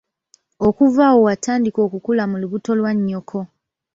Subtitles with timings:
[0.67, 3.39] Okuva awo watandika okukula mu lubuto lwa nnyoko.